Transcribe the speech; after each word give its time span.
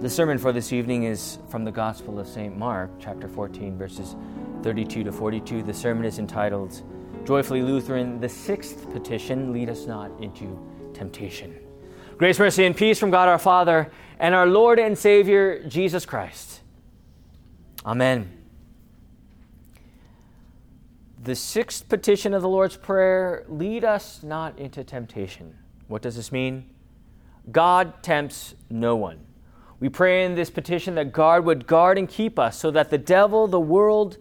The 0.00 0.08
sermon 0.08 0.38
for 0.38 0.52
this 0.52 0.72
evening 0.72 1.02
is 1.02 1.40
from 1.48 1.64
the 1.64 1.72
Gospel 1.72 2.20
of 2.20 2.28
St. 2.28 2.56
Mark, 2.56 2.88
chapter 3.00 3.26
14, 3.26 3.76
verses 3.76 4.14
32 4.62 5.02
to 5.02 5.10
42. 5.10 5.64
The 5.64 5.74
sermon 5.74 6.04
is 6.04 6.20
entitled 6.20 6.84
Joyfully 7.26 7.62
Lutheran, 7.62 8.20
the 8.20 8.28
sixth 8.28 8.88
petition, 8.92 9.52
lead 9.52 9.68
us 9.68 9.86
not 9.86 10.12
into 10.20 10.56
temptation. 10.94 11.58
Grace, 12.16 12.38
mercy, 12.38 12.64
and 12.64 12.76
peace 12.76 13.00
from 13.00 13.10
God 13.10 13.28
our 13.28 13.40
Father 13.40 13.90
and 14.20 14.36
our 14.36 14.46
Lord 14.46 14.78
and 14.78 14.96
Savior, 14.96 15.64
Jesus 15.66 16.06
Christ. 16.06 16.60
Amen. 17.84 18.30
The 21.24 21.34
sixth 21.34 21.88
petition 21.88 22.34
of 22.34 22.42
the 22.42 22.48
Lord's 22.48 22.76
Prayer 22.76 23.44
lead 23.48 23.84
us 23.84 24.22
not 24.22 24.56
into 24.60 24.84
temptation. 24.84 25.58
What 25.88 26.02
does 26.02 26.14
this 26.14 26.30
mean? 26.30 26.70
God 27.50 28.00
tempts 28.04 28.54
no 28.70 28.94
one. 28.94 29.24
We 29.80 29.88
pray 29.88 30.24
in 30.24 30.34
this 30.34 30.50
petition 30.50 30.96
that 30.96 31.12
God 31.12 31.44
would 31.44 31.66
guard 31.66 31.98
and 31.98 32.08
keep 32.08 32.38
us 32.38 32.58
so 32.58 32.70
that 32.72 32.90
the 32.90 32.98
devil, 32.98 33.46
the 33.46 33.60
world, 33.60 34.18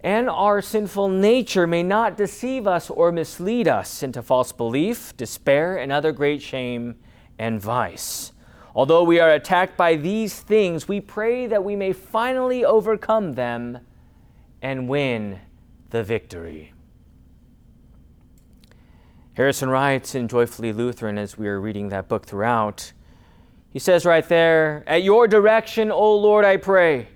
and 0.00 0.28
our 0.28 0.60
sinful 0.60 1.08
nature 1.08 1.66
may 1.66 1.82
not 1.82 2.18
deceive 2.18 2.66
us 2.66 2.90
or 2.90 3.10
mislead 3.10 3.66
us 3.66 4.02
into 4.02 4.22
false 4.22 4.52
belief, 4.52 5.16
despair, 5.16 5.78
and 5.78 5.90
other 5.90 6.12
great 6.12 6.42
shame 6.42 6.96
and 7.38 7.60
vice. 7.60 8.32
Although 8.74 9.04
we 9.04 9.20
are 9.20 9.30
attacked 9.30 9.78
by 9.78 9.96
these 9.96 10.40
things, 10.40 10.86
we 10.86 11.00
pray 11.00 11.46
that 11.46 11.64
we 11.64 11.76
may 11.76 11.92
finally 11.92 12.64
overcome 12.64 13.32
them 13.32 13.78
and 14.60 14.88
win 14.88 15.40
the 15.90 16.02
victory. 16.02 16.74
Harrison 19.34 19.70
writes 19.70 20.14
in 20.14 20.28
Joyfully 20.28 20.72
Lutheran 20.72 21.16
as 21.18 21.38
we 21.38 21.48
are 21.48 21.60
reading 21.60 21.88
that 21.88 22.08
book 22.08 22.26
throughout. 22.26 22.92
He 23.74 23.80
says 23.80 24.06
right 24.06 24.26
there, 24.28 24.84
At 24.86 25.02
your 25.02 25.26
direction, 25.26 25.90
O 25.90 26.16
Lord, 26.16 26.44
I 26.44 26.58
pray. 26.58 27.08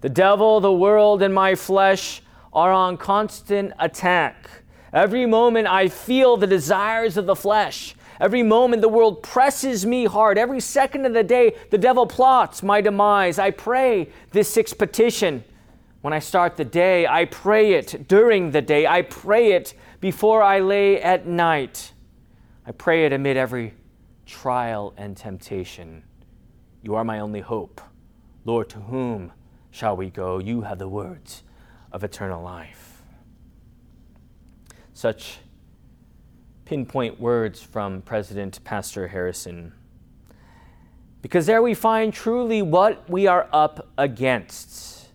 The 0.00 0.08
devil, 0.08 0.58
the 0.58 0.72
world, 0.72 1.22
and 1.22 1.32
my 1.32 1.54
flesh 1.54 2.20
are 2.52 2.72
on 2.72 2.96
constant 2.96 3.72
attack. 3.78 4.50
Every 4.92 5.24
moment 5.24 5.68
I 5.68 5.88
feel 5.88 6.36
the 6.36 6.48
desires 6.48 7.16
of 7.16 7.26
the 7.26 7.36
flesh. 7.36 7.94
Every 8.20 8.42
moment 8.42 8.82
the 8.82 8.88
world 8.88 9.22
presses 9.22 9.86
me 9.86 10.04
hard. 10.06 10.36
Every 10.36 10.58
second 10.58 11.06
of 11.06 11.14
the 11.14 11.22
day, 11.22 11.56
the 11.70 11.78
devil 11.78 12.08
plots 12.08 12.64
my 12.64 12.80
demise. 12.80 13.38
I 13.38 13.52
pray 13.52 14.10
this 14.32 14.52
sixth 14.52 14.76
petition. 14.76 15.44
When 16.00 16.12
I 16.12 16.18
start 16.18 16.56
the 16.56 16.64
day, 16.64 17.06
I 17.06 17.26
pray 17.26 17.74
it 17.74 18.08
during 18.08 18.50
the 18.50 18.62
day. 18.62 18.84
I 18.84 19.02
pray 19.02 19.52
it 19.52 19.74
before 20.00 20.42
I 20.42 20.58
lay 20.58 21.00
at 21.00 21.28
night. 21.28 21.92
I 22.66 22.72
pray 22.72 23.06
it 23.06 23.12
amid 23.12 23.36
every 23.36 23.74
trial, 24.26 24.94
and 24.96 25.16
temptation. 25.16 26.02
You 26.82 26.94
are 26.94 27.04
my 27.04 27.18
only 27.18 27.40
hope. 27.40 27.80
Lord, 28.44 28.68
to 28.70 28.78
whom 28.78 29.32
shall 29.70 29.96
we 29.96 30.10
go? 30.10 30.38
You 30.38 30.62
have 30.62 30.78
the 30.78 30.88
words 30.88 31.42
of 31.92 32.04
eternal 32.04 32.42
life. 32.42 33.02
Such 34.92 35.38
pinpoint 36.64 37.20
words 37.20 37.62
from 37.62 38.02
President 38.02 38.62
Pastor 38.64 39.08
Harrison. 39.08 39.72
Because 41.22 41.46
there 41.46 41.62
we 41.62 41.74
find 41.74 42.12
truly 42.12 42.62
what 42.62 43.08
we 43.08 43.26
are 43.26 43.48
up 43.52 43.88
against. 43.96 45.08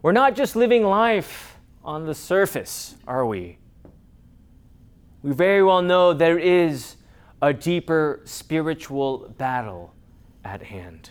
We're 0.00 0.12
not 0.12 0.34
just 0.34 0.56
living 0.56 0.84
life 0.84 1.58
on 1.84 2.06
the 2.06 2.14
surface, 2.14 2.96
are 3.06 3.26
we? 3.26 3.58
We 5.22 5.32
very 5.32 5.62
well 5.62 5.82
know 5.82 6.12
there 6.12 6.38
is 6.38 6.96
a 7.42 7.52
deeper 7.52 8.20
spiritual 8.24 9.34
battle 9.36 9.92
at 10.44 10.62
hand. 10.62 11.10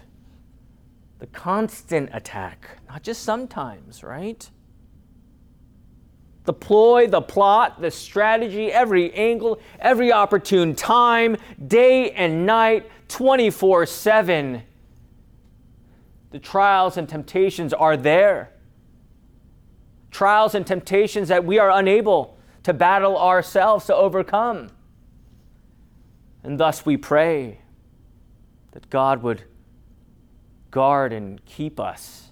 The 1.20 1.28
constant 1.28 2.10
attack, 2.14 2.80
not 2.88 3.04
just 3.04 3.24
sometimes, 3.24 4.02
right? 4.02 4.50
The 6.46 6.54
ploy, 6.54 7.08
the 7.08 7.22
plot, 7.22 7.82
the 7.82 7.92
strategy, 7.92 8.72
every 8.72 9.14
angle, 9.14 9.60
every 9.80 10.12
opportune 10.12 10.74
time, 10.74 11.36
day 11.68 12.12
and 12.12 12.46
night, 12.46 12.90
24 13.10 13.86
7. 13.86 14.64
The 16.32 16.40
trials 16.40 16.96
and 16.96 17.10
temptations 17.10 17.74
are 17.74 17.98
there. 17.98 18.54
Trials 20.10 20.56
and 20.56 20.66
temptations 20.66 21.28
that 21.28 21.44
we 21.44 21.60
are 21.60 21.70
unable 21.72 22.38
to 22.64 22.74
battle 22.74 23.18
ourselves 23.18 23.86
to 23.88 23.96
overcome. 23.96 24.70
And 26.44 26.60
thus 26.60 26.86
we 26.86 26.98
pray 26.98 27.60
that 28.72 28.90
God 28.90 29.22
would 29.24 29.44
guard 30.72 31.14
and 31.14 31.44
keep 31.46 31.80
us 31.80 32.32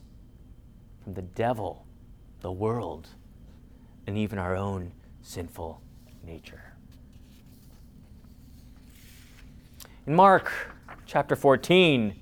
from 1.03 1.13
the 1.13 1.21
devil, 1.21 1.85
the 2.41 2.51
world, 2.51 3.09
and 4.07 4.17
even 4.17 4.39
our 4.39 4.55
own 4.55 4.91
sinful 5.21 5.81
nature. 6.25 6.73
In 10.07 10.15
Mark 10.15 10.51
chapter 11.05 11.35
14, 11.35 12.15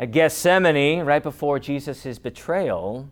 at 0.00 0.10
Gethsemane, 0.10 1.04
right 1.04 1.22
before 1.22 1.58
Jesus' 1.58 2.18
betrayal, 2.18 3.08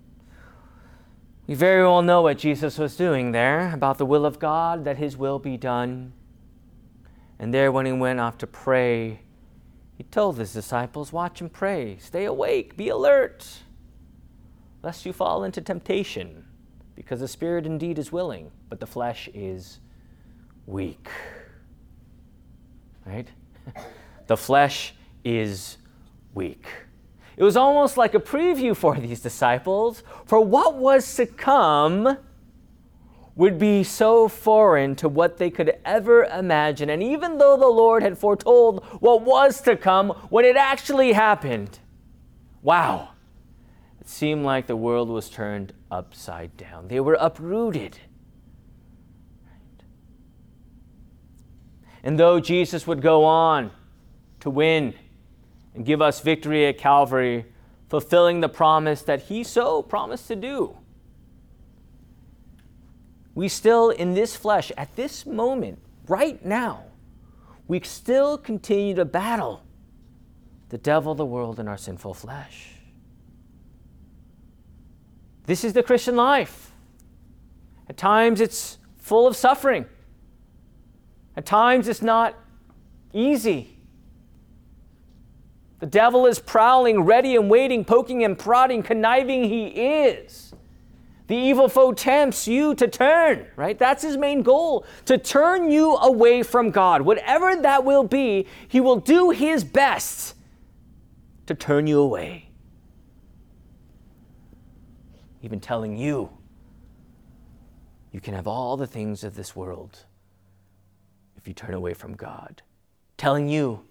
we 1.47 1.55
very 1.55 1.83
well 1.83 2.03
know 2.03 2.23
what 2.23 2.39
Jesus 2.39 2.79
was 2.79 2.97
doing 2.97 3.33
there 3.33 3.73
about 3.73 3.99
the 3.99 4.07
will 4.07 4.27
of 4.27 4.39
God, 4.39 4.85
that 4.85 4.97
his 4.97 5.17
will 5.17 5.39
be 5.39 5.57
done. 5.57 6.13
And 7.39 7.53
there, 7.53 7.71
when 7.71 7.87
he 7.87 7.93
went 7.93 8.21
off 8.21 8.39
to 8.39 8.47
pray, 8.47 9.21
he 9.97 10.05
told 10.05 10.39
his 10.39 10.53
disciples, 10.53 11.13
Watch 11.13 11.41
and 11.41 11.53
pray, 11.53 11.99
stay 11.99 12.25
awake, 12.25 12.77
be 12.77 12.89
alert, 12.89 13.47
lest 14.83 15.07
you 15.07 15.13
fall 15.13 15.45
into 15.45 15.61
temptation, 15.61 16.45
because 16.95 17.21
the 17.21 17.29
spirit 17.29 17.67
indeed 17.67 17.99
is 17.99 18.13
willing, 18.13 18.51
but 18.69 18.81
the 18.81 18.87
flesh 18.87 19.29
is 19.35 19.81
weak. 20.67 21.09
Right? 23.05 23.29
the 24.27 24.37
flesh 24.37 24.95
is 25.25 25.79
weak. 26.35 26.67
It 27.37 27.45
was 27.45 27.57
almost 27.57 27.97
like 27.97 28.15
a 28.15 28.19
preview 28.19 28.75
for 28.75 28.97
these 28.97 29.21
disciples 29.21 30.03
for 30.25 30.41
what 30.41 30.77
was 30.77 31.15
to 31.17 31.27
come 31.27 32.17
would 33.37 33.59
be 33.59 33.85
so 33.85 34.29
foreign 34.29 34.97
to 34.97 35.09
what 35.09 35.37
they 35.37 35.51
could 35.51 35.77
ever 35.85 36.25
imagine. 36.25 36.89
And 36.89 37.03
even 37.03 37.37
though 37.37 37.57
the 37.57 37.69
Lord 37.69 38.03
had 38.03 38.17
foretold 38.17 38.83
what 39.01 39.23
was 39.23 39.61
to 39.63 39.77
come, 39.77 40.09
when 40.31 40.47
it 40.47 40.57
actually 40.57 41.13
happened, 41.13 41.79
wow, 42.63 43.11
it 44.01 44.09
seemed 44.09 44.45
like 44.45 44.67
the 44.67 44.75
world 44.75 45.11
was 45.11 45.29
turned 45.29 45.75
upside 45.91 46.57
down. 46.57 46.89
They 46.89 46.99
were 46.99 47.19
uprooted. 47.21 47.99
And 52.03 52.19
though 52.19 52.41
Jesus 52.41 52.87
would 52.87 53.03
go 53.03 53.25
on 53.25 53.71
to 54.41 54.49
win 54.49 54.95
and 55.75 55.85
give 55.85 56.01
us 56.01 56.21
victory 56.21 56.67
at 56.67 56.79
Calvary, 56.79 57.45
fulfilling 57.91 58.41
the 58.41 58.49
promise 58.49 59.03
that 59.03 59.25
he 59.25 59.45
so 59.45 59.83
promised 59.83 60.27
to 60.29 60.37
do, 60.37 60.79
we 63.37 63.49
still, 63.49 63.91
in 63.91 64.15
this 64.15 64.35
flesh, 64.35 64.73
at 64.79 64.97
this 64.97 65.27
moment, 65.27 65.79
right 66.09 66.43
now, 66.43 66.85
we 67.69 67.79
still 67.81 68.39
continue 68.39 68.95
to 68.95 69.05
battle 69.05 69.63
the 70.71 70.79
devil, 70.79 71.15
the 71.15 71.27
world, 71.27 71.61
and 71.61 71.69
our 71.69 71.77
sinful 71.77 72.15
flesh. 72.15 72.71
This 75.45 75.65
is 75.65 75.75
the 75.75 75.83
Christian 75.83 76.17
life. 76.17 76.73
At 77.91 77.99
times 77.99 78.41
it's 78.41 78.79
full 78.97 79.27
of 79.27 79.37
suffering. 79.37 79.85
At 81.37 81.45
times 81.45 81.89
it's 81.89 82.03
not 82.03 82.35
easy. 83.13 83.77
The 85.81 85.87
devil 85.87 86.25
is 86.25 86.39
prowling, 86.39 87.03
ready 87.03 87.37
and 87.37 87.51
waiting, 87.51 87.85
poking 87.85 88.25
and 88.25 88.39
prodding, 88.39 88.83
conniving 88.83 89.45
he 89.45 89.67
is. 89.67 90.46
The 91.27 91.37
evil 91.37 91.69
foe 91.69 91.93
tempts 91.93 92.47
you 92.47 92.75
to 92.77 92.87
turn, 92.87 93.47
right? 93.57 93.77
That's 93.77 94.03
his 94.03 94.17
main 94.17 94.43
goal, 94.43 94.87
to 95.07 95.19
turn 95.19 95.71
you 95.71 95.97
away 95.97 96.43
from 96.43 96.71
God. 96.71 97.03
Whatever 97.03 97.57
that 97.57 97.85
will 97.85 98.05
be, 98.05 98.47
he 98.69 98.81
will 98.81 98.97
do 98.97 99.31
his 99.31 99.65
best 99.65 100.37
to 101.47 101.55
turn 101.55 101.87
you 101.87 102.01
away. 102.01 102.51
Even 105.43 105.59
telling 105.61 105.97
you 105.97 106.31
you 108.13 108.21
can 108.21 108.35
have 108.35 108.47
all 108.47 108.77
the 108.77 108.87
things 108.87 109.25
of 109.25 109.35
this 109.35 109.55
world 109.55 110.05
if 111.37 111.47
you 111.47 111.55
turn 111.55 111.75
away 111.75 111.93
from 111.93 112.15
God. 112.15 112.63
Telling 113.17 113.49
you 113.49 113.85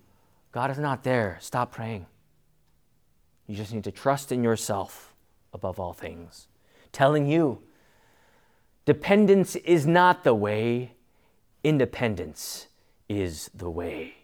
God 0.51 0.71
is 0.71 0.79
not 0.79 1.03
there, 1.03 1.37
stop 1.41 1.73
praying. 1.73 2.05
You 3.45 3.55
just 3.55 3.73
need 3.73 3.83
to 3.83 3.91
trust 3.91 4.31
in 4.31 4.41
yourself 4.41 5.13
above 5.53 5.79
all 5.79 5.93
things 5.93 6.47
telling 6.95 7.27
you 7.27 7.59
dependence 8.85 9.55
is 9.57 9.85
not 9.85 10.23
the 10.23 10.33
way, 10.33 10.93
independence 11.63 12.67
is 13.09 13.49
the 13.53 13.69
way. 13.69 14.15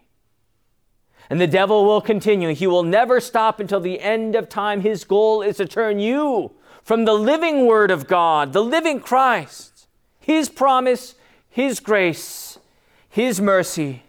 And 1.30 1.40
the 1.40 1.46
devil 1.46 1.84
will 1.84 2.00
continue. 2.00 2.54
He 2.54 2.66
will 2.66 2.82
never 2.82 3.20
stop 3.20 3.60
until 3.60 3.80
the 3.80 4.00
end 4.00 4.34
of 4.34 4.48
time. 4.48 4.80
His 4.80 5.04
goal 5.04 5.42
is 5.42 5.58
to 5.58 5.66
turn 5.66 5.98
you 5.98 6.52
from 6.82 7.04
the 7.04 7.14
living 7.14 7.66
Word 7.66 7.90
of 7.90 8.06
God, 8.06 8.52
the 8.52 8.62
living 8.62 9.00
Christ, 9.00 9.86
His 10.18 10.48
promise, 10.48 11.14
His 11.48 11.78
grace, 11.78 12.58
His 13.08 13.40
mercy, 13.40 14.02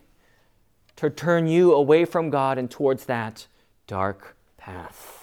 to 0.96 1.10
turn 1.10 1.48
you 1.48 1.74
away 1.74 2.06
from 2.06 2.30
God 2.30 2.58
and 2.58 2.70
towards 2.70 3.06
that 3.06 3.48
dark 3.88 4.36
path. 4.58 5.23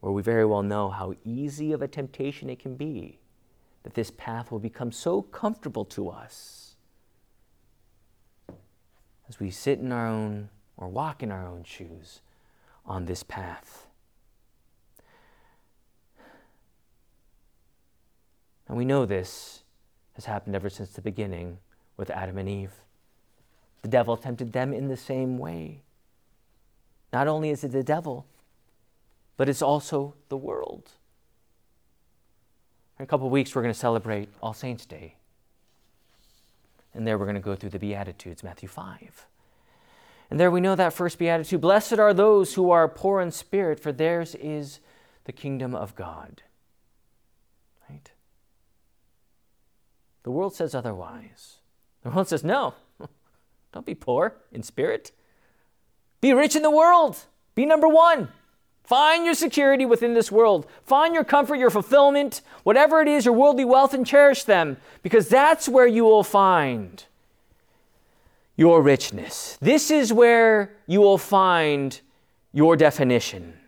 Where 0.00 0.12
we 0.12 0.22
very 0.22 0.44
well 0.44 0.62
know 0.62 0.88
how 0.90 1.14
easy 1.24 1.72
of 1.72 1.82
a 1.82 1.88
temptation 1.88 2.48
it 2.48 2.58
can 2.58 2.74
be, 2.74 3.18
that 3.82 3.94
this 3.94 4.10
path 4.10 4.50
will 4.50 4.58
become 4.58 4.92
so 4.92 5.22
comfortable 5.22 5.84
to 5.86 6.08
us 6.08 6.74
as 9.28 9.38
we 9.38 9.50
sit 9.50 9.78
in 9.78 9.92
our 9.92 10.06
own 10.06 10.48
or 10.76 10.88
walk 10.88 11.22
in 11.22 11.30
our 11.30 11.46
own 11.46 11.62
shoes 11.62 12.20
on 12.84 13.04
this 13.04 13.22
path. 13.22 13.86
And 18.66 18.76
we 18.76 18.84
know 18.84 19.04
this 19.04 19.62
has 20.14 20.24
happened 20.24 20.54
ever 20.54 20.70
since 20.70 20.90
the 20.90 21.00
beginning 21.00 21.58
with 21.96 22.10
Adam 22.10 22.38
and 22.38 22.48
Eve. 22.48 22.72
The 23.82 23.88
devil 23.88 24.16
tempted 24.16 24.52
them 24.52 24.72
in 24.72 24.88
the 24.88 24.96
same 24.96 25.38
way. 25.38 25.82
Not 27.12 27.28
only 27.28 27.50
is 27.50 27.64
it 27.64 27.72
the 27.72 27.82
devil, 27.82 28.26
but 29.40 29.48
it's 29.48 29.62
also 29.62 30.12
the 30.28 30.36
world. 30.36 30.90
In 32.98 33.04
a 33.04 33.06
couple 33.06 33.24
of 33.24 33.32
weeks, 33.32 33.54
we're 33.54 33.62
going 33.62 33.72
to 33.72 33.80
celebrate 33.80 34.28
All 34.42 34.52
Saints' 34.52 34.84
Day. 34.84 35.14
And 36.92 37.06
there 37.06 37.16
we're 37.16 37.24
going 37.24 37.36
to 37.36 37.40
go 37.40 37.56
through 37.56 37.70
the 37.70 37.78
Beatitudes, 37.78 38.42
Matthew 38.42 38.68
5. 38.68 39.24
And 40.30 40.38
there 40.38 40.50
we 40.50 40.60
know 40.60 40.74
that 40.74 40.92
first 40.92 41.18
beatitude 41.18 41.62
Blessed 41.62 41.98
are 41.98 42.12
those 42.12 42.52
who 42.52 42.70
are 42.70 42.86
poor 42.86 43.22
in 43.22 43.30
spirit, 43.30 43.80
for 43.80 43.92
theirs 43.92 44.34
is 44.34 44.80
the 45.24 45.32
kingdom 45.32 45.74
of 45.74 45.96
God. 45.96 46.42
Right? 47.88 48.10
The 50.22 50.32
world 50.32 50.54
says 50.54 50.74
otherwise. 50.74 51.60
The 52.02 52.10
world 52.10 52.28
says, 52.28 52.44
no, 52.44 52.74
don't 53.72 53.86
be 53.86 53.94
poor 53.94 54.34
in 54.52 54.62
spirit. 54.62 55.12
Be 56.20 56.34
rich 56.34 56.54
in 56.54 56.62
the 56.62 56.70
world. 56.70 57.20
Be 57.54 57.64
number 57.64 57.88
one. 57.88 58.28
Find 58.90 59.24
your 59.24 59.34
security 59.34 59.86
within 59.86 60.14
this 60.14 60.32
world. 60.32 60.66
Find 60.82 61.14
your 61.14 61.22
comfort, 61.22 61.60
your 61.60 61.70
fulfillment, 61.70 62.40
whatever 62.64 63.00
it 63.00 63.06
is, 63.06 63.24
your 63.24 63.34
worldly 63.34 63.64
wealth, 63.64 63.94
and 63.94 64.04
cherish 64.04 64.42
them, 64.42 64.78
because 65.04 65.28
that's 65.28 65.68
where 65.68 65.86
you 65.86 66.02
will 66.02 66.24
find 66.24 67.04
your 68.56 68.82
richness. 68.82 69.56
This 69.60 69.92
is 69.92 70.12
where 70.12 70.72
you 70.88 71.00
will 71.00 71.18
find 71.18 72.00
your 72.52 72.74
definition 72.74 73.60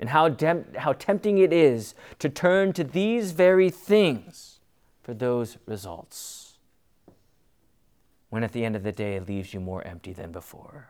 and 0.00 0.08
how, 0.08 0.28
dem- 0.28 0.66
how 0.78 0.94
tempting 0.94 1.38
it 1.38 1.52
is 1.52 1.94
to 2.18 2.28
turn 2.28 2.72
to 2.72 2.82
these 2.82 3.30
very 3.30 3.70
things 3.70 4.58
for 5.00 5.14
those 5.14 5.58
results. 5.64 6.58
When 8.30 8.42
at 8.42 8.50
the 8.50 8.64
end 8.64 8.74
of 8.74 8.82
the 8.82 8.90
day, 8.90 9.14
it 9.14 9.28
leaves 9.28 9.54
you 9.54 9.60
more 9.60 9.86
empty 9.86 10.12
than 10.12 10.32
before. 10.32 10.88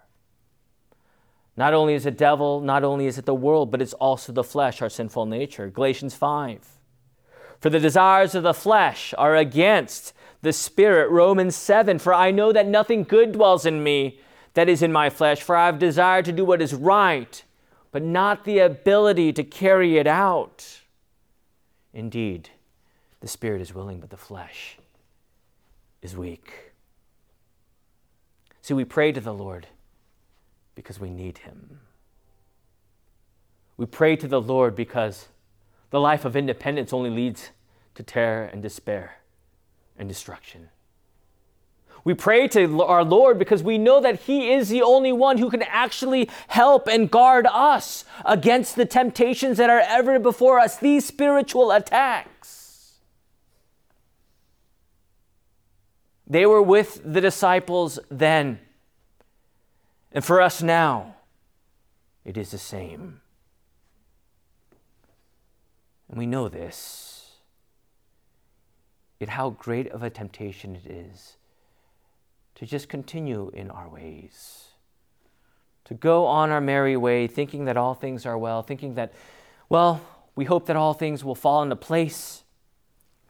Not 1.60 1.74
only 1.74 1.92
is 1.92 2.06
it 2.06 2.16
devil, 2.16 2.62
not 2.62 2.84
only 2.84 3.04
is 3.04 3.18
it 3.18 3.26
the 3.26 3.34
world, 3.34 3.70
but 3.70 3.82
it's 3.82 3.92
also 3.92 4.32
the 4.32 4.42
flesh, 4.42 4.80
our 4.80 4.88
sinful 4.88 5.26
nature. 5.26 5.68
Galatians 5.68 6.14
5. 6.14 6.66
For 7.60 7.68
the 7.68 7.78
desires 7.78 8.34
of 8.34 8.44
the 8.44 8.54
flesh 8.54 9.12
are 9.18 9.36
against 9.36 10.14
the 10.40 10.54
Spirit. 10.54 11.10
Romans 11.10 11.54
7 11.54 11.98
For 11.98 12.14
I 12.14 12.30
know 12.30 12.50
that 12.50 12.66
nothing 12.66 13.02
good 13.02 13.32
dwells 13.32 13.66
in 13.66 13.82
me 13.82 14.20
that 14.54 14.70
is 14.70 14.80
in 14.80 14.90
my 14.90 15.10
flesh, 15.10 15.42
for 15.42 15.54
I 15.54 15.66
have 15.66 15.78
desired 15.78 16.24
to 16.24 16.32
do 16.32 16.46
what 16.46 16.62
is 16.62 16.72
right, 16.72 17.44
but 17.92 18.02
not 18.02 18.46
the 18.46 18.60
ability 18.60 19.30
to 19.34 19.44
carry 19.44 19.98
it 19.98 20.06
out. 20.06 20.80
Indeed, 21.92 22.48
the 23.20 23.28
Spirit 23.28 23.60
is 23.60 23.74
willing, 23.74 24.00
but 24.00 24.08
the 24.08 24.16
flesh 24.16 24.78
is 26.00 26.16
weak. 26.16 26.72
See, 28.62 28.72
we 28.72 28.86
pray 28.86 29.12
to 29.12 29.20
the 29.20 29.34
Lord 29.34 29.66
because 30.81 30.99
we 30.99 31.11
need 31.11 31.38
Him. 31.38 31.81
We 33.77 33.87
pray 33.87 34.17
to 34.17 34.27
the 34.27 34.41
Lord 34.41 34.75
because 34.75 35.29
the 35.91 36.00
life 36.00 36.25
of 36.25 36.37
independence 36.37 36.93
only 36.93 37.11
leads 37.11 37.50
to 37.94 38.03
terror 38.03 38.44
and 38.44 38.62
despair 38.62 39.19
and 39.99 40.09
destruction. 40.09 40.71
We 42.03 42.15
pray 42.15 42.49
to 42.49 42.82
our 42.82 43.05
Lord 43.05 43.38
because 43.38 43.62
we 43.62 43.77
know 43.77 44.00
that 44.00 44.21
He 44.21 44.53
is 44.53 44.71
the 44.71 44.81
only 44.81 45.12
one 45.12 45.37
who 45.37 45.50
can 45.50 45.62
actually 45.62 46.31
help 46.49 46.88
and 46.88 47.11
guard 47.11 47.47
us 47.50 48.06
against 48.25 48.77
the 48.77 48.87
temptations 48.87 49.59
that 49.59 49.69
are 49.69 49.82
ever 49.87 50.19
before 50.19 50.59
us, 50.59 50.79
these 50.79 51.05
spiritual 51.05 51.71
attacks. 51.73 52.94
They 56.27 56.47
were 56.47 56.62
with 56.62 57.03
the 57.05 57.21
disciples 57.21 57.99
then. 58.11 58.61
And 60.12 60.24
for 60.24 60.40
us 60.40 60.62
now, 60.62 61.16
it 62.24 62.36
is 62.36 62.50
the 62.50 62.58
same. 62.58 63.20
And 66.08 66.18
we 66.18 66.26
know 66.26 66.48
this 66.48 67.20
yet 69.20 69.28
how 69.28 69.50
great 69.50 69.86
of 69.88 70.02
a 70.02 70.10
temptation 70.10 70.74
it 70.74 70.90
is 70.90 71.36
to 72.54 72.66
just 72.66 72.88
continue 72.88 73.50
in 73.54 73.70
our 73.70 73.88
ways, 73.88 74.68
to 75.84 75.94
go 75.94 76.26
on 76.26 76.50
our 76.50 76.60
merry 76.60 76.96
way, 76.96 77.26
thinking 77.26 77.66
that 77.66 77.76
all 77.76 77.94
things 77.94 78.26
are 78.26 78.36
well, 78.36 78.62
thinking 78.62 78.94
that, 78.94 79.12
well, 79.68 80.00
we 80.34 80.46
hope 80.46 80.66
that 80.66 80.76
all 80.76 80.94
things 80.94 81.22
will 81.22 81.34
fall 81.34 81.62
into 81.62 81.76
place. 81.76 82.42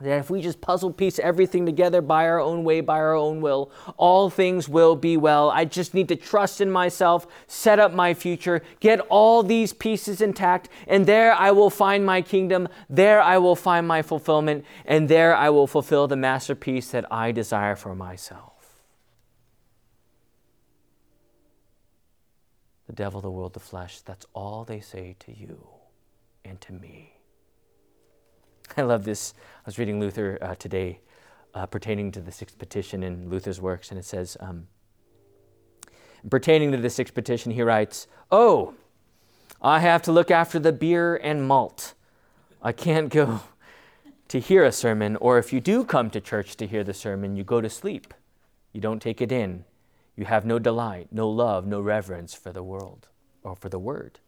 That 0.01 0.19
if 0.19 0.31
we 0.31 0.41
just 0.41 0.63
puzzle 0.63 0.93
piece 0.93 1.19
everything 1.19 1.67
together 1.67 2.01
by 2.01 2.25
our 2.25 2.41
own 2.41 2.65
way, 2.65 2.81
by 2.81 2.97
our 2.97 3.15
own 3.15 3.43
will, 3.43 3.71
all 3.99 4.31
things 4.31 4.67
will 4.67 4.97
be 4.97 5.19
well. 5.19 5.51
I 5.51 5.67
just 5.67 5.93
need 5.93 6.09
to 6.09 6.17
trust 6.17 6.63
in 6.63 6.71
myself, 6.71 7.27
set 7.47 7.79
up 7.79 7.93
my 7.93 8.15
future, 8.15 8.63
get 8.81 9.01
all 9.11 9.43
these 9.43 9.75
pieces 9.75 10.23
intact, 10.23 10.71
and 10.87 11.05
there 11.05 11.35
I 11.35 11.51
will 11.51 11.69
find 11.69 12.07
my 12.07 12.23
kingdom. 12.23 12.67
There 12.89 13.21
I 13.21 13.37
will 13.37 13.57
find 13.57 13.87
my 13.87 14.01
fulfillment, 14.01 14.65
and 14.87 15.07
there 15.07 15.37
I 15.37 15.51
will 15.51 15.67
fulfill 15.67 16.09
the 16.09 16.17
masterpiece 16.17 16.91
that 16.93 17.05
I 17.13 17.31
desire 17.31 17.77
for 17.77 17.95
myself. 17.95 18.83
The 22.87 22.95
devil, 22.95 23.21
the 23.21 23.31
world, 23.31 23.53
the 23.53 23.61
flesh, 23.61 24.01
that's 24.01 24.25
all 24.33 24.65
they 24.65 24.81
say 24.81 25.15
to 25.21 25.33
you 25.33 25.69
and 26.43 26.59
to 26.63 26.73
me. 26.73 27.20
I 28.77 28.83
love 28.83 29.05
this. 29.05 29.35
I 29.59 29.63
was 29.67 29.79
reading 29.79 30.01
Luther 30.01 30.39
uh, 30.41 30.55
today 30.55 31.01
uh, 31.55 31.67
pertaining 31.67 32.13
to 32.13 32.21
the 32.21 32.33
sixth 32.33 32.59
petition 32.59 33.03
in 33.03 33.29
Luther's 33.29 33.61
works, 33.61 33.91
and 33.91 33.99
it 33.99 34.05
says, 34.05 34.37
um, 34.41 34.69
pertaining 36.29 36.71
to 36.73 36.79
the 36.79 36.91
sixth 36.91 37.15
petition, 37.15 37.53
he 37.53 37.63
writes, 37.63 38.07
Oh, 38.31 38.75
I 39.61 39.81
have 39.81 40.03
to 40.03 40.13
look 40.13 40.31
after 40.31 40.59
the 40.59 40.73
beer 40.73 41.17
and 41.17 41.47
malt. 41.47 41.95
I 42.63 42.73
can't 42.73 43.09
go 43.09 43.41
to 44.29 44.39
hear 44.39 44.65
a 44.65 44.73
sermon, 44.73 45.17
or 45.17 45.39
if 45.39 45.53
you 45.53 45.61
do 45.61 45.85
come 45.85 46.11
to 46.11 46.21
church 46.21 46.57
to 46.59 46.67
hear 46.67 46.85
the 46.85 46.95
sermon, 46.95 47.37
you 47.37 47.43
go 47.43 47.61
to 47.61 47.69
sleep. 47.69 48.15
You 48.73 48.81
don't 48.81 49.03
take 49.03 49.21
it 49.21 49.33
in. 49.33 49.65
You 50.15 50.27
have 50.27 50.45
no 50.45 50.59
delight, 50.59 51.09
no 51.11 51.29
love, 51.29 51.67
no 51.67 51.81
reverence 51.81 52.35
for 52.35 52.53
the 52.53 52.63
world 52.63 53.09
or 53.43 53.57
for 53.57 53.69
the 53.69 53.79
word. 53.79 54.21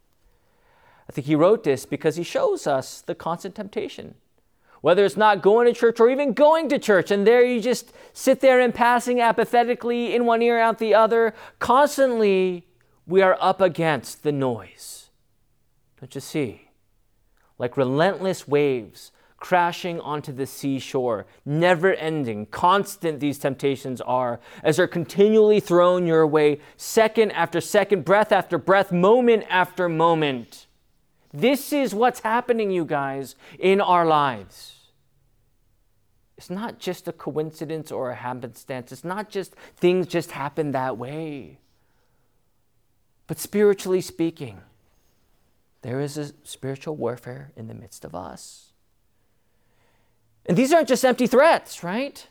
I 1.09 1.13
think 1.13 1.27
he 1.27 1.35
wrote 1.35 1.63
this 1.63 1.87
because 1.87 2.17
he 2.17 2.23
shows 2.23 2.67
us 2.67 3.01
the 3.01 3.15
constant 3.15 3.55
temptation 3.55 4.15
whether 4.83 5.05
it's 5.05 5.17
not 5.17 5.43
going 5.43 5.67
to 5.67 5.73
church 5.73 5.99
or 5.99 6.11
even 6.11 6.35
going 6.35 6.69
to 6.69 6.79
church, 6.79 7.11
and 7.11 7.27
there 7.27 7.43
you 7.43 7.61
just 7.61 7.93
sit 8.13 8.41
there 8.41 8.61
and 8.61 8.75
passing 8.75 9.21
apathetically 9.21 10.15
in 10.15 10.27
one 10.27 10.43
ear 10.43 10.59
out 10.59 10.79
the 10.79 10.95
other. 10.95 11.33
Constantly, 11.59 12.67
we 13.07 13.23
are 13.23 13.39
up 13.41 13.61
against 13.61 14.23
the 14.23 14.33
noise. 14.33 15.09
Don't 15.99 16.15
you 16.15 16.21
see? 16.21 16.69
Like 17.59 17.77
relentless 17.77 18.47
waves 18.47 19.13
crashing 19.43 19.99
onto 20.01 20.33
the 20.33 20.47
seashore, 20.47 21.27
never 21.45 21.95
ending, 21.95 22.47
constant 22.47 23.19
these 23.19 23.39
temptations 23.39 24.01
are, 24.03 24.39
as 24.63 24.77
they're 24.77 24.87
continually 24.87 25.59
thrown 25.59 26.07
your 26.07 26.25
way, 26.25 26.61
second 26.77 27.33
after 27.33 27.61
second, 27.61 28.05
breath 28.05 28.31
after 28.31 28.57
breath, 28.57 28.93
moment 28.93 29.45
after 29.51 29.89
moment. 29.89 30.69
This 31.33 31.73
is 31.73 31.95
what's 31.95 32.21
happening, 32.21 32.71
you 32.71 32.85
guys, 32.85 33.37
in 33.59 33.81
our 33.81 34.05
lives. 34.05 34.79
It's 36.37 36.51
not 36.51 36.79
just 36.79 37.09
a 37.09 37.13
coincidence 37.13 37.93
or 37.93 38.11
a 38.11 38.15
happenstance. 38.15 38.93
It's 38.93 39.05
not 39.05 39.31
just 39.31 39.55
things 39.77 40.07
just 40.07 40.33
happen 40.33 40.73
that 40.73 40.99
way. 40.99 41.59
But 43.27 43.39
spiritually 43.39 44.01
speaking, 44.01 44.61
there 45.83 46.01
is 46.01 46.19
a 46.19 46.33
spiritual 46.45 46.97
warfare 46.97 47.53
in 47.57 47.69
the 47.69 47.75
midst 47.75 48.05
of 48.05 48.15
us. 48.15 48.73
And 50.45 50.57
these 50.57 50.73
aren't 50.73 50.89
just 50.89 51.05
empty 51.05 51.27
threats, 51.27 51.85
right? 51.85 52.27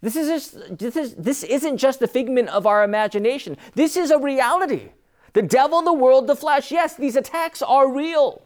This, 0.00 0.16
is 0.16 0.28
just, 0.28 0.78
this, 0.78 0.96
is, 0.96 1.14
this 1.14 1.42
isn't 1.42 1.78
just 1.78 2.02
a 2.02 2.06
figment 2.06 2.48
of 2.50 2.66
our 2.66 2.84
imagination. 2.84 3.56
This 3.74 3.96
is 3.96 4.10
a 4.10 4.18
reality. 4.18 4.90
The 5.32 5.42
devil, 5.42 5.82
the 5.82 5.92
world, 5.92 6.26
the 6.26 6.36
flesh. 6.36 6.70
Yes, 6.70 6.94
these 6.94 7.16
attacks 7.16 7.62
are 7.62 7.90
real. 7.90 8.42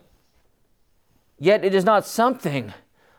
Yet 1.38 1.64
it 1.64 1.74
is 1.74 1.84
not 1.84 2.06
something, 2.06 2.72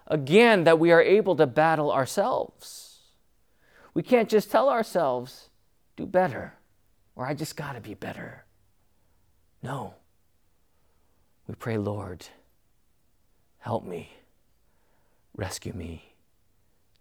again, 0.08 0.64
that 0.64 0.80
we 0.80 0.92
are 0.92 1.02
able 1.02 1.36
to 1.36 1.46
battle 1.46 1.92
ourselves. 1.92 3.00
We 3.94 4.04
can't 4.04 4.30
just 4.30 4.50
tell 4.50 4.70
ourselves, 4.70 5.50
do 5.96 6.06
better, 6.06 6.54
or 7.16 7.26
I 7.26 7.34
just 7.34 7.58
got 7.58 7.74
to 7.74 7.82
be 7.82 7.94
better. 7.94 8.46
No. 9.62 9.96
We 11.48 11.56
pray, 11.56 11.78
Lord, 11.78 12.28
help 13.60 13.86
me, 13.86 14.12
rescue 15.36 15.74
me, 15.74 16.14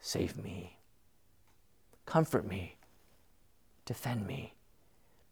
save 0.01 0.43
me, 0.43 0.79
comfort 2.07 2.47
me, 2.47 2.77
defend 3.85 4.27
me, 4.27 4.55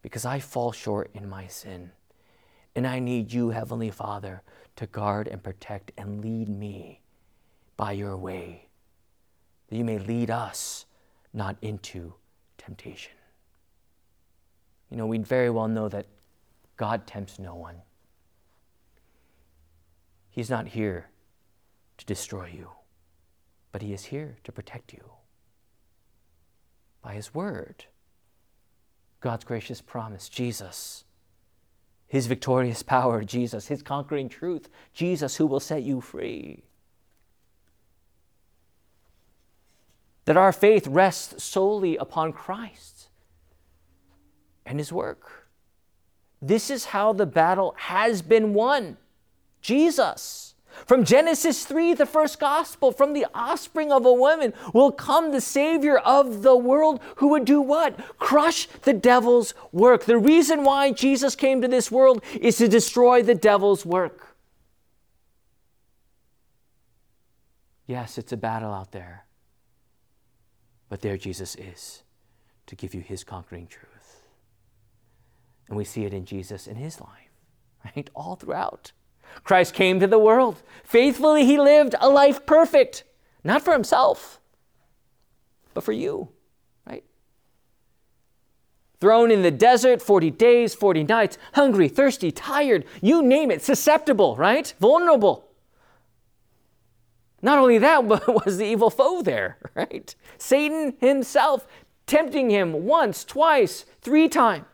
because 0.05 0.23
I 0.23 0.39
fall 0.39 0.71
short 0.71 1.09
in 1.15 1.27
my 1.27 1.47
sin. 1.47 1.89
And 2.75 2.85
I 2.85 2.99
need 2.99 3.33
you, 3.33 3.49
Heavenly 3.49 3.89
Father, 3.89 4.43
to 4.75 4.85
guard 4.85 5.27
and 5.27 5.41
protect 5.41 5.91
and 5.97 6.21
lead 6.23 6.47
me 6.47 7.01
by 7.75 7.93
your 7.93 8.15
way, 8.15 8.67
that 9.67 9.75
you 9.75 9.83
may 9.83 9.97
lead 9.97 10.29
us 10.29 10.85
not 11.33 11.55
into 11.63 12.13
temptation. 12.55 13.13
You 14.91 14.97
know, 14.97 15.07
we 15.07 15.17
very 15.17 15.49
well 15.49 15.67
know 15.67 15.89
that 15.89 16.05
God 16.77 17.07
tempts 17.07 17.39
no 17.39 17.55
one. 17.55 17.77
He's 20.29 20.51
not 20.51 20.67
here 20.67 21.09
to 21.97 22.05
destroy 22.05 22.51
you, 22.53 22.69
but 23.71 23.81
He 23.81 23.91
is 23.91 24.05
here 24.05 24.37
to 24.43 24.51
protect 24.51 24.93
you 24.93 25.03
by 27.01 27.15
His 27.15 27.33
Word. 27.33 27.85
God's 29.25 29.43
gracious 29.43 29.81
promise, 29.81 30.29
Jesus, 30.29 31.03
His 32.05 32.27
victorious 32.27 32.83
power, 32.83 33.23
Jesus, 33.23 33.69
His 33.69 33.81
conquering 33.81 34.29
truth, 34.29 34.69
Jesus 34.93 35.37
who 35.37 35.47
will 35.47 35.59
set 35.59 35.81
you 35.81 35.99
free. 35.99 36.61
That 40.25 40.37
our 40.37 40.51
faith 40.51 40.85
rests 40.85 41.43
solely 41.43 41.97
upon 41.97 42.33
Christ 42.33 43.07
and 44.63 44.77
His 44.77 44.93
work. 44.93 45.47
This 46.39 46.69
is 46.69 46.85
how 46.85 47.11
the 47.11 47.25
battle 47.25 47.73
has 47.79 48.21
been 48.21 48.53
won. 48.53 48.97
Jesus. 49.59 50.53
From 50.85 51.03
Genesis 51.03 51.65
3, 51.65 51.93
the 51.93 52.05
first 52.05 52.39
gospel, 52.39 52.91
from 52.91 53.13
the 53.13 53.25
offspring 53.33 53.91
of 53.91 54.05
a 54.05 54.13
woman 54.13 54.53
will 54.73 54.91
come 54.91 55.31
the 55.31 55.41
Savior 55.41 55.97
of 55.97 56.41
the 56.43 56.55
world 56.55 56.99
who 57.17 57.29
would 57.29 57.45
do 57.45 57.61
what? 57.61 58.17
Crush 58.17 58.67
the 58.83 58.93
devil's 58.93 59.53
work. 59.71 60.05
The 60.05 60.17
reason 60.17 60.63
why 60.63 60.91
Jesus 60.91 61.35
came 61.35 61.61
to 61.61 61.67
this 61.67 61.91
world 61.91 62.23
is 62.39 62.57
to 62.57 62.67
destroy 62.67 63.23
the 63.23 63.35
devil's 63.35 63.85
work. 63.85 64.35
Yes, 67.87 68.17
it's 68.17 68.31
a 68.31 68.37
battle 68.37 68.73
out 68.73 68.91
there, 68.91 69.25
but 70.89 71.01
there 71.01 71.17
Jesus 71.17 71.55
is 71.55 72.03
to 72.65 72.75
give 72.75 72.95
you 72.95 73.01
his 73.01 73.23
conquering 73.23 73.67
truth. 73.67 74.27
And 75.67 75.77
we 75.77 75.85
see 75.85 76.03
it 76.03 76.13
in 76.13 76.25
Jesus 76.25 76.67
in 76.67 76.75
his 76.75 76.99
life, 76.99 77.31
right? 77.83 78.09
All 78.15 78.35
throughout. 78.35 78.91
Christ 79.43 79.73
came 79.73 79.99
to 79.99 80.07
the 80.07 80.19
world. 80.19 80.61
Faithfully, 80.83 81.45
he 81.45 81.57
lived 81.57 81.95
a 81.99 82.09
life 82.09 82.45
perfect, 82.45 83.03
not 83.43 83.61
for 83.61 83.73
himself, 83.73 84.39
but 85.73 85.83
for 85.83 85.91
you, 85.91 86.29
right? 86.87 87.03
Thrown 88.99 89.31
in 89.31 89.41
the 89.41 89.51
desert 89.51 90.01
40 90.01 90.31
days, 90.31 90.73
40 90.73 91.03
nights, 91.03 91.37
hungry, 91.53 91.87
thirsty, 91.87 92.31
tired, 92.31 92.85
you 93.01 93.21
name 93.21 93.51
it, 93.51 93.61
susceptible, 93.61 94.35
right? 94.35 94.73
Vulnerable. 94.79 95.49
Not 97.41 97.59
only 97.59 97.77
that, 97.77 98.07
but 98.07 98.45
was 98.45 98.57
the 98.57 98.65
evil 98.65 98.89
foe 98.89 99.21
there, 99.21 99.57
right? 99.75 100.15
Satan 100.37 100.95
himself 100.99 101.67
tempting 102.07 102.49
him 102.49 102.85
once, 102.85 103.23
twice, 103.23 103.85
three 104.01 104.29
times. 104.29 104.65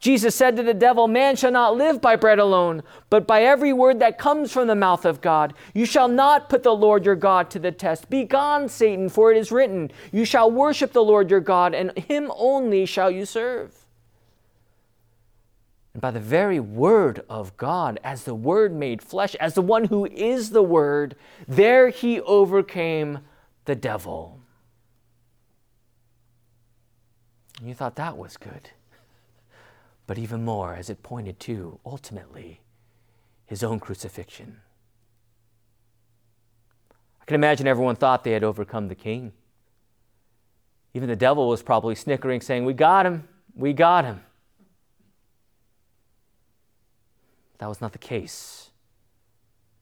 Jesus 0.00 0.34
said 0.34 0.56
to 0.56 0.62
the 0.62 0.74
devil, 0.74 1.08
Man 1.08 1.34
shall 1.34 1.50
not 1.50 1.76
live 1.76 2.00
by 2.00 2.14
bread 2.14 2.38
alone, 2.38 2.82
but 3.10 3.26
by 3.26 3.42
every 3.42 3.72
word 3.72 3.98
that 3.98 4.18
comes 4.18 4.52
from 4.52 4.68
the 4.68 4.76
mouth 4.76 5.04
of 5.04 5.20
God. 5.20 5.54
You 5.74 5.84
shall 5.84 6.06
not 6.06 6.48
put 6.48 6.62
the 6.62 6.74
Lord 6.74 7.04
your 7.04 7.16
God 7.16 7.50
to 7.50 7.58
the 7.58 7.72
test. 7.72 8.08
Begone, 8.08 8.68
Satan, 8.68 9.08
for 9.08 9.32
it 9.32 9.36
is 9.36 9.50
written, 9.50 9.90
You 10.12 10.24
shall 10.24 10.50
worship 10.50 10.92
the 10.92 11.02
Lord 11.02 11.30
your 11.30 11.40
God, 11.40 11.74
and 11.74 11.96
him 11.98 12.30
only 12.36 12.86
shall 12.86 13.10
you 13.10 13.26
serve. 13.26 13.74
And 15.94 16.00
by 16.00 16.12
the 16.12 16.20
very 16.20 16.60
word 16.60 17.24
of 17.28 17.56
God, 17.56 17.98
as 18.04 18.22
the 18.22 18.36
word 18.36 18.72
made 18.72 19.02
flesh, 19.02 19.34
as 19.36 19.54
the 19.54 19.62
one 19.62 19.86
who 19.86 20.06
is 20.06 20.50
the 20.50 20.62
word, 20.62 21.16
there 21.48 21.88
he 21.88 22.20
overcame 22.20 23.18
the 23.64 23.74
devil. 23.74 24.38
You 27.60 27.74
thought 27.74 27.96
that 27.96 28.16
was 28.16 28.36
good 28.36 28.70
but 30.08 30.16
even 30.16 30.42
more 30.42 30.74
as 30.74 30.88
it 30.88 31.02
pointed 31.02 31.38
to, 31.38 31.78
ultimately, 31.84 32.62
his 33.44 33.62
own 33.62 33.78
crucifixion. 33.78 34.56
I 37.20 37.26
can 37.26 37.34
imagine 37.34 37.66
everyone 37.66 37.94
thought 37.94 38.24
they 38.24 38.32
had 38.32 38.42
overcome 38.42 38.88
the 38.88 38.94
king. 38.94 39.34
Even 40.94 41.10
the 41.10 41.14
devil 41.14 41.46
was 41.46 41.62
probably 41.62 41.94
snickering, 41.94 42.40
saying, 42.40 42.64
We 42.64 42.72
got 42.72 43.04
him, 43.04 43.28
we 43.54 43.74
got 43.74 44.06
him. 44.06 44.22
That 47.58 47.68
was 47.68 47.82
not 47.82 47.92
the 47.92 47.98
case. 47.98 48.70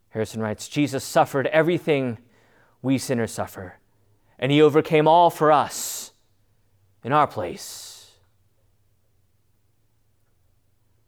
Harrison 0.08 0.40
writes 0.40 0.68
Jesus 0.68 1.04
suffered 1.04 1.46
everything 1.46 2.18
we 2.82 2.98
sinners 2.98 3.30
suffer, 3.30 3.76
and 4.40 4.50
he 4.50 4.60
overcame 4.60 5.06
all 5.06 5.30
for 5.30 5.52
us 5.52 6.10
in 7.04 7.12
our 7.12 7.28
place. 7.28 7.95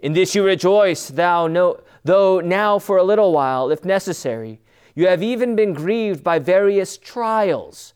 In 0.00 0.12
this 0.12 0.34
you 0.34 0.44
rejoice, 0.44 1.08
thou 1.08 1.46
know, 1.46 1.80
though 2.04 2.40
now 2.40 2.78
for 2.78 2.96
a 2.96 3.04
little 3.04 3.32
while, 3.32 3.70
if 3.70 3.84
necessary, 3.84 4.60
you 4.94 5.08
have 5.08 5.22
even 5.22 5.56
been 5.56 5.72
grieved 5.72 6.22
by 6.22 6.38
various 6.38 6.96
trials, 6.96 7.94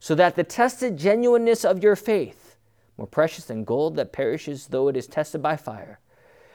so 0.00 0.14
that 0.14 0.34
the 0.34 0.44
tested 0.44 0.96
genuineness 0.96 1.64
of 1.64 1.82
your 1.82 1.96
faith, 1.96 2.56
more 2.96 3.06
precious 3.06 3.44
than 3.44 3.64
gold 3.64 3.96
that 3.96 4.12
perishes 4.12 4.68
though 4.68 4.88
it 4.88 4.96
is 4.96 5.06
tested 5.06 5.42
by 5.42 5.56
fire, 5.56 6.00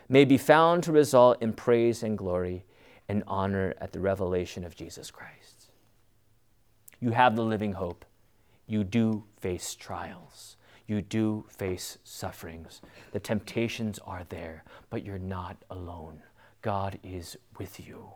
may 0.09 0.25
be 0.25 0.37
found 0.37 0.83
to 0.83 0.91
result 0.91 1.41
in 1.41 1.53
praise 1.53 2.03
and 2.03 2.17
glory 2.17 2.65
and 3.07 3.23
honor 3.27 3.73
at 3.79 3.91
the 3.91 3.99
revelation 3.99 4.63
of 4.63 4.75
Jesus 4.75 5.11
Christ. 5.11 5.71
You 6.99 7.11
have 7.11 7.35
the 7.35 7.43
living 7.43 7.73
hope. 7.73 8.05
You 8.65 8.83
do 8.83 9.23
face 9.39 9.75
trials 9.75 10.57
you 10.87 11.01
do 11.01 11.45
face 11.49 11.97
sufferings. 12.03 12.81
The 13.11 13.19
temptations 13.19 13.99
are 14.05 14.23
there, 14.29 14.63
but 14.89 15.03
you're 15.03 15.19
not 15.19 15.57
alone. 15.69 16.23
God 16.61 16.97
is 17.03 17.37
with 17.57 17.79
you. 17.85 18.09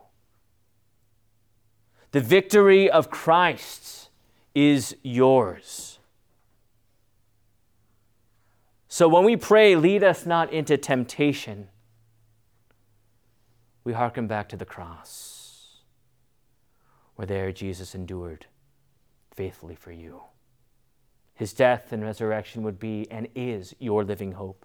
The 2.12 2.20
victory 2.20 2.90
of 2.90 3.10
Christ 3.10 4.08
is 4.54 4.96
yours. 5.02 5.98
So 8.88 9.08
when 9.08 9.24
we 9.24 9.36
pray, 9.36 9.74
lead 9.76 10.02
us 10.04 10.26
not 10.26 10.52
into 10.52 10.76
temptation, 10.76 11.68
we 13.84 13.94
hearken 13.94 14.26
back 14.26 14.48
to 14.50 14.56
the 14.56 14.66
cross, 14.66 15.80
where 17.16 17.26
there 17.26 17.52
Jesus 17.52 17.94
endured 17.94 18.46
faithfully 19.34 19.74
for 19.74 19.92
you. 19.92 20.20
His 21.42 21.52
death 21.52 21.90
and 21.90 22.04
resurrection 22.04 22.62
would 22.62 22.78
be 22.78 23.10
and 23.10 23.26
is 23.34 23.74
your 23.80 24.04
living 24.04 24.30
hope. 24.30 24.64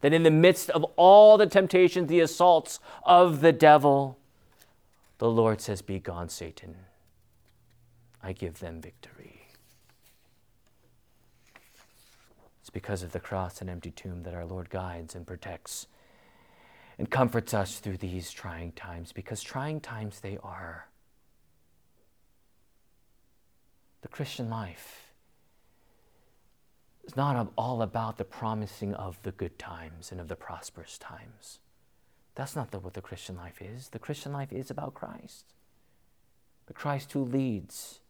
That 0.00 0.14
in 0.14 0.22
the 0.22 0.30
midst 0.30 0.70
of 0.70 0.82
all 0.96 1.36
the 1.36 1.44
temptations, 1.44 2.08
the 2.08 2.20
assaults 2.20 2.80
of 3.04 3.42
the 3.42 3.52
devil, 3.52 4.16
the 5.18 5.28
Lord 5.28 5.60
says, 5.60 5.82
Be 5.82 5.98
gone, 5.98 6.30
Satan. 6.30 6.76
I 8.22 8.32
give 8.32 8.60
them 8.60 8.80
victory. 8.80 9.48
It's 12.62 12.70
because 12.70 13.02
of 13.02 13.12
the 13.12 13.20
cross 13.20 13.60
and 13.60 13.68
empty 13.68 13.90
tomb 13.90 14.22
that 14.22 14.32
our 14.32 14.46
Lord 14.46 14.70
guides 14.70 15.14
and 15.14 15.26
protects 15.26 15.88
and 16.96 17.10
comforts 17.10 17.52
us 17.52 17.80
through 17.80 17.98
these 17.98 18.30
trying 18.30 18.72
times, 18.72 19.12
because 19.12 19.42
trying 19.42 19.78
times 19.78 20.20
they 20.20 20.38
are. 20.42 20.88
The 24.00 24.08
Christian 24.08 24.48
life 24.48 25.03
is 27.06 27.16
not 27.16 27.52
all 27.56 27.82
about 27.82 28.16
the 28.16 28.24
promising 28.24 28.94
of 28.94 29.18
the 29.22 29.32
good 29.32 29.58
times 29.58 30.10
and 30.10 30.20
of 30.20 30.28
the 30.28 30.36
prosperous 30.36 30.98
times. 30.98 31.58
That's 32.34 32.56
not 32.56 32.70
the, 32.70 32.78
what 32.78 32.94
the 32.94 33.00
Christian 33.00 33.36
life 33.36 33.60
is. 33.60 33.88
The 33.88 33.98
Christian 33.98 34.32
life 34.32 34.52
is 34.52 34.70
about 34.70 34.94
Christ. 34.94 35.54
The 36.66 36.72
Christ 36.72 37.12
who 37.12 37.24
leads 37.24 38.00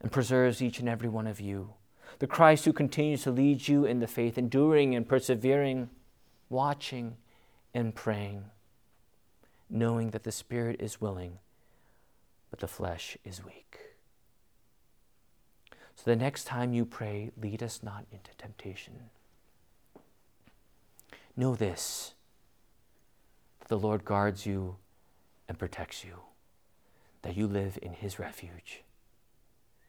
and 0.00 0.10
preserves 0.10 0.62
each 0.62 0.80
and 0.80 0.88
every 0.88 1.08
one 1.08 1.26
of 1.26 1.40
you. 1.40 1.74
The 2.18 2.26
Christ 2.26 2.64
who 2.64 2.72
continues 2.72 3.22
to 3.22 3.30
lead 3.30 3.68
you 3.68 3.84
in 3.84 4.00
the 4.00 4.06
faith, 4.06 4.36
enduring 4.36 4.94
and 4.94 5.08
persevering, 5.08 5.90
watching 6.48 7.16
and 7.72 7.94
praying, 7.94 8.44
knowing 9.68 10.10
that 10.10 10.24
the 10.24 10.32
Spirit 10.32 10.80
is 10.80 11.00
willing, 11.00 11.38
but 12.50 12.58
the 12.58 12.66
flesh 12.66 13.16
is 13.24 13.44
weak. 13.44 13.89
So 16.02 16.12
the 16.12 16.16
next 16.16 16.44
time 16.44 16.72
you 16.72 16.86
pray, 16.86 17.30
lead 17.38 17.62
us 17.62 17.82
not 17.82 18.06
into 18.10 18.30
temptation. 18.38 19.10
Know 21.36 21.54
this 21.54 22.14
that 23.58 23.68
the 23.68 23.78
Lord 23.78 24.06
guards 24.06 24.46
you 24.46 24.76
and 25.46 25.58
protects 25.58 26.02
you, 26.02 26.20
that 27.20 27.36
you 27.36 27.46
live 27.46 27.78
in 27.82 27.92
His 27.92 28.18
refuge. 28.18 28.82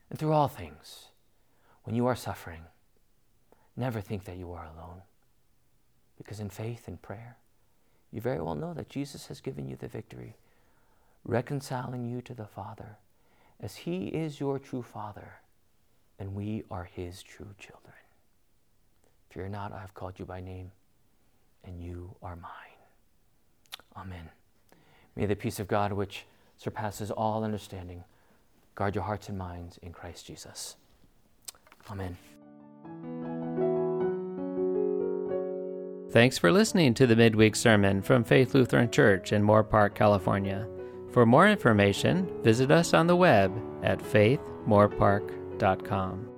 And 0.09 0.19
through 0.19 0.33
all 0.33 0.49
things, 0.49 1.07
when 1.85 1.95
you 1.95 2.05
are 2.07 2.15
suffering, 2.17 2.63
never 3.77 4.01
think 4.01 4.25
that 4.25 4.35
you 4.35 4.51
are 4.51 4.65
alone. 4.65 5.03
Because 6.17 6.41
in 6.41 6.49
faith 6.49 6.89
and 6.89 7.01
prayer, 7.01 7.37
you 8.11 8.19
very 8.19 8.41
well 8.41 8.55
know 8.55 8.73
that 8.73 8.89
Jesus 8.89 9.27
has 9.27 9.39
given 9.39 9.65
you 9.65 9.77
the 9.77 9.87
victory, 9.87 10.35
reconciling 11.23 12.03
you 12.03 12.21
to 12.23 12.33
the 12.33 12.47
Father, 12.47 12.97
as 13.61 13.77
He 13.77 14.07
is 14.07 14.41
your 14.41 14.59
true 14.59 14.83
Father 14.83 15.35
and 16.21 16.35
we 16.35 16.63
are 16.69 16.83
his 16.83 17.23
true 17.23 17.47
children. 17.57 17.95
Fear 19.31 19.49
not, 19.49 19.73
I 19.73 19.79
have 19.79 19.95
called 19.95 20.19
you 20.19 20.25
by 20.25 20.39
name, 20.39 20.71
and 21.63 21.81
you 21.81 22.15
are 22.21 22.35
mine. 22.35 22.51
Amen. 23.97 24.29
May 25.15 25.25
the 25.25 25.35
peace 25.35 25.59
of 25.59 25.67
God, 25.67 25.91
which 25.91 26.25
surpasses 26.59 27.09
all 27.09 27.43
understanding, 27.43 28.03
guard 28.75 28.93
your 28.93 29.03
hearts 29.03 29.29
and 29.29 29.37
minds 29.37 29.79
in 29.81 29.93
Christ 29.93 30.27
Jesus. 30.27 30.75
Amen. 31.89 32.15
Thanks 36.11 36.37
for 36.37 36.51
listening 36.51 36.93
to 36.95 37.07
the 37.07 37.15
midweek 37.15 37.55
sermon 37.55 38.03
from 38.03 38.23
Faith 38.23 38.53
Lutheran 38.53 38.91
Church 38.91 39.33
in 39.33 39.41
Moorpark, 39.41 39.95
California. 39.95 40.67
For 41.11 41.25
more 41.25 41.49
information, 41.49 42.29
visit 42.43 42.69
us 42.69 42.93
on 42.93 43.07
the 43.07 43.15
web 43.15 43.51
at 43.81 43.97
faithmoorpark.com 43.97 45.40
www.thebrainfuck.com. 45.61 46.30